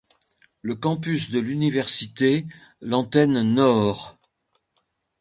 Le 0.63 0.73
campus 0.73 1.29
de 1.29 1.37
l'université, 1.39 2.43
l'antenne 2.81 3.43
nord. 3.43 4.17